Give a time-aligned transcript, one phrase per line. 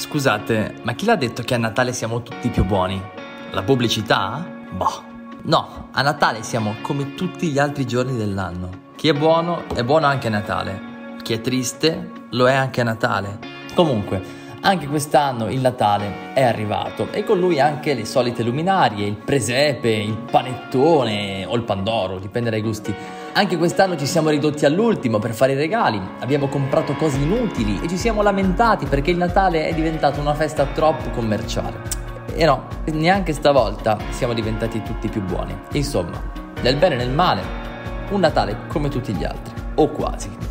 [0.00, 3.00] Scusate, ma chi l'ha detto che a Natale siamo tutti più buoni?
[3.50, 4.42] La pubblicità?
[4.70, 5.02] Boh.
[5.42, 8.88] No, a Natale siamo come tutti gli altri giorni dell'anno.
[8.96, 11.16] Chi è buono è buono anche a Natale.
[11.20, 13.38] Chi è triste lo è anche a Natale.
[13.74, 14.22] Comunque,
[14.62, 19.90] anche quest'anno il Natale è arrivato e con lui anche le solite luminarie, il presepe,
[19.90, 22.94] il panettone o il pandoro, dipende dai gusti.
[23.32, 27.88] Anche quest'anno ci siamo ridotti all'ultimo per fare i regali, abbiamo comprato cose inutili e
[27.88, 31.98] ci siamo lamentati perché il Natale è diventato una festa troppo commerciale.
[32.34, 35.58] E no, neanche stavolta siamo diventati tutti più buoni.
[35.72, 36.20] Insomma,
[36.60, 37.42] nel bene e nel male,
[38.10, 40.49] un Natale come tutti gli altri, o quasi.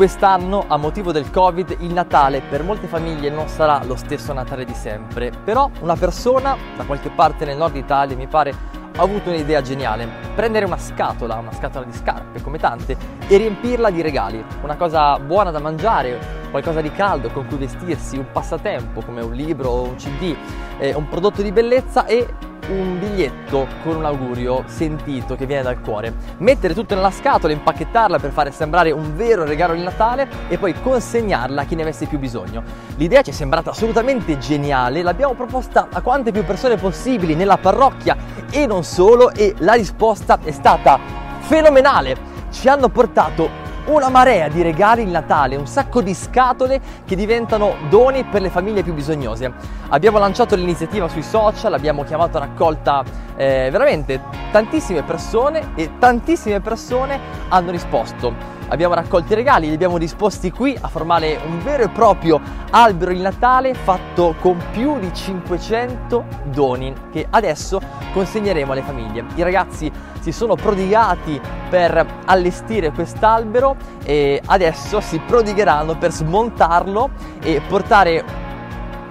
[0.00, 4.64] Quest'anno, a motivo del Covid, il Natale per molte famiglie non sarà lo stesso Natale
[4.64, 8.50] di sempre, però una persona da qualche parte nel nord Italia, mi pare,
[8.96, 10.08] ha avuto un'idea geniale.
[10.34, 12.96] Prendere una scatola, una scatola di scarpe come tante,
[13.28, 14.42] e riempirla di regali.
[14.62, 16.18] Una cosa buona da mangiare,
[16.50, 20.34] qualcosa di caldo con cui vestirsi, un passatempo come un libro o un CD,
[20.78, 22.26] eh, un prodotto di bellezza e
[22.68, 26.14] un biglietto con un augurio sentito che viene dal cuore.
[26.38, 30.74] Mettere tutto nella scatola, impacchettarla per fare sembrare un vero regalo di Natale e poi
[30.80, 32.62] consegnarla a chi ne avesse più bisogno.
[32.96, 38.16] L'idea ci è sembrata assolutamente geniale, l'abbiamo proposta a quante più persone possibili nella parrocchia
[38.50, 40.98] e non solo e la risposta è stata
[41.40, 42.28] fenomenale.
[42.50, 47.76] Ci hanno portato una marea di regali il Natale, un sacco di scatole che diventano
[47.88, 49.52] doni per le famiglie più bisognose.
[49.88, 53.02] Abbiamo lanciato l'iniziativa sui social, abbiamo chiamato a raccolta
[53.36, 54.20] eh, veramente
[54.52, 58.59] tantissime persone e tantissime persone hanno risposto.
[58.72, 62.40] Abbiamo raccolto i regali, li abbiamo disposti qui a formare un vero e proprio
[62.70, 67.80] albero di Natale fatto con più di 500 doni che adesso
[68.12, 69.24] consegneremo alle famiglie.
[69.34, 69.90] I ragazzi
[70.20, 77.10] si sono prodigati per allestire quest'albero e adesso si prodigheranno per smontarlo
[77.42, 78.24] e portare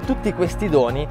[0.06, 1.06] tutti questi doni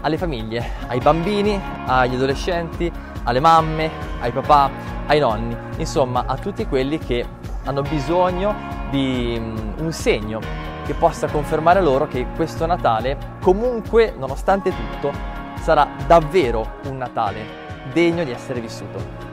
[0.00, 2.90] alle famiglie, ai bambini, agli adolescenti,
[3.22, 3.88] alle mamme,
[4.20, 4.68] ai papà,
[5.06, 7.24] ai nonni, insomma a tutti quelli che
[7.64, 8.54] hanno bisogno
[8.90, 10.40] di mm, un segno
[10.84, 15.12] che possa confermare loro che questo Natale, comunque, nonostante tutto,
[15.60, 17.60] sarà davvero un Natale
[17.92, 19.31] degno di essere vissuto.